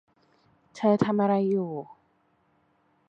[0.75, 1.71] เธอทำอะไรอยู่